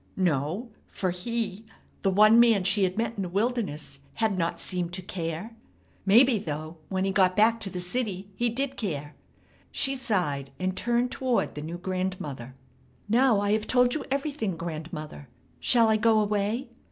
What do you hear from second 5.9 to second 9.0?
Maybe, though, when he got back to the city he did